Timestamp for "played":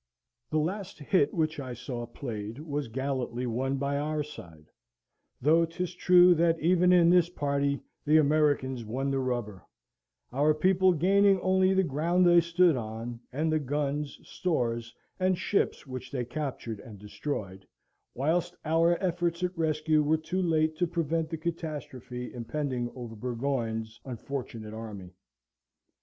2.07-2.57